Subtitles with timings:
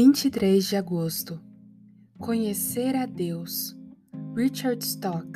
[0.00, 1.40] 23 de agosto.
[2.20, 3.76] Conhecer a Deus.
[4.32, 5.26] Richard Stock.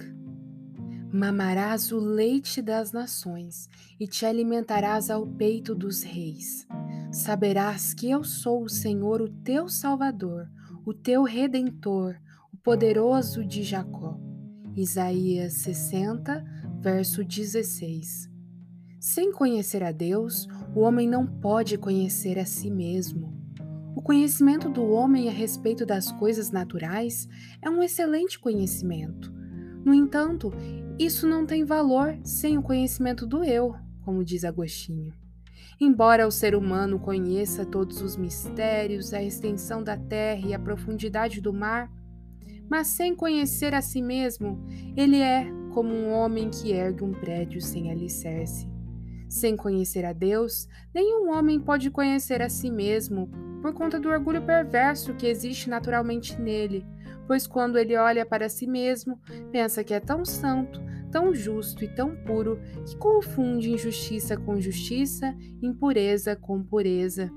[1.13, 6.65] Mamarás o leite das nações e te alimentarás ao peito dos reis.
[7.11, 10.49] Saberás que eu sou o Senhor, o teu Salvador,
[10.87, 12.15] o teu Redentor,
[12.53, 14.17] o poderoso de Jacó.
[14.77, 16.45] Isaías 60,
[16.81, 18.31] verso 16.
[19.01, 23.42] Sem conhecer a Deus, o homem não pode conhecer a si mesmo.
[23.95, 27.29] O conhecimento do homem a respeito das coisas naturais
[27.61, 29.33] é um excelente conhecimento.
[29.85, 30.53] No entanto,
[30.99, 33.75] isso não tem valor sem o conhecimento do eu,
[34.05, 35.13] como diz Agostinho.
[35.81, 41.41] Embora o ser humano conheça todos os mistérios, a extensão da terra e a profundidade
[41.41, 41.91] do mar,
[42.71, 44.65] mas sem conhecer a si mesmo,
[44.97, 48.71] ele é como um homem que ergue um prédio sem alicerce.
[49.29, 53.31] Sem conhecer a Deus, nenhum homem pode conhecer a si mesmo,
[53.63, 56.85] por conta do orgulho perverso que existe naturalmente nele,
[57.29, 59.19] pois quando ele olha para si mesmo,
[59.53, 60.83] pensa que é tão santo,
[61.13, 65.33] tão justo e tão puro que confunde injustiça com justiça,
[65.63, 67.31] impureza com pureza.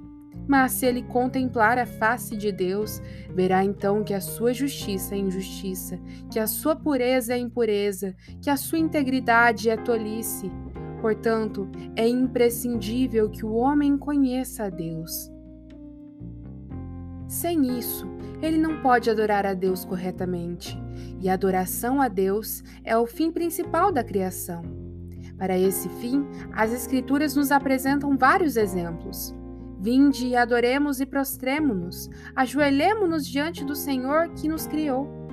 [0.47, 3.01] Mas se ele contemplar a face de Deus,
[3.33, 5.99] verá então que a sua justiça é injustiça,
[6.31, 10.51] que a sua pureza é impureza, que a sua integridade é tolice.
[11.01, 15.34] Portanto, é imprescindível que o homem conheça a Deus.
[17.27, 18.07] Sem isso,
[18.41, 20.77] ele não pode adorar a Deus corretamente,
[21.19, 24.61] e a adoração a Deus é o fim principal da criação.
[25.37, 29.35] Para esse fim, as Escrituras nos apresentam vários exemplos.
[29.79, 35.25] Vinde e adoremos e prostremo-nos, ajoelhemo-nos diante do Senhor que nos criou.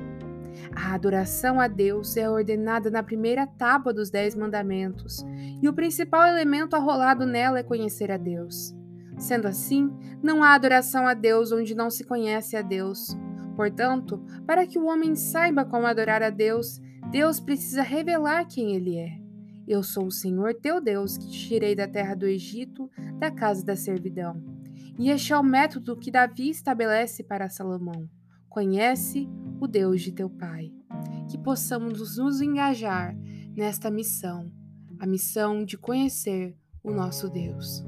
[0.74, 5.24] A adoração a Deus é ordenada na primeira tábua dos Dez Mandamentos,
[5.60, 8.74] e o principal elemento arrolado nela é conhecer a Deus.
[9.18, 9.90] Sendo assim,
[10.22, 13.16] não há adoração a Deus onde não se conhece a Deus.
[13.54, 16.80] Portanto, para que o homem saiba como adorar a Deus,
[17.10, 19.20] Deus precisa revelar quem ele é.
[19.66, 23.64] Eu sou o Senhor teu Deus que te tirei da terra do Egito, da casa
[23.64, 24.42] da servidão.
[24.98, 28.08] E este é o método que Davi estabelece para Salomão.
[28.48, 29.28] Conhece
[29.60, 30.72] o Deus de teu pai.
[31.30, 33.16] Que possamos nos engajar
[33.56, 34.50] nesta missão,
[34.98, 37.84] a missão de conhecer o nosso Deus.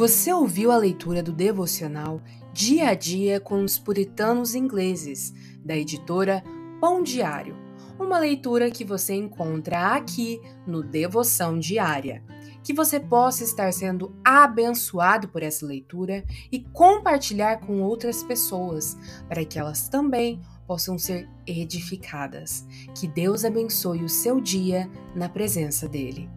[0.00, 2.22] Você ouviu a leitura do devocional
[2.54, 6.42] Dia a Dia com os Puritanos Ingleses, da editora
[6.80, 7.54] Pão Diário.
[7.98, 12.24] Uma leitura que você encontra aqui no Devoção Diária.
[12.64, 18.96] Que você possa estar sendo abençoado por essa leitura e compartilhar com outras pessoas,
[19.28, 20.40] para que elas também
[20.70, 22.64] possam ser edificadas.
[22.94, 26.30] Que Deus abençoe o seu dia na presença dEle.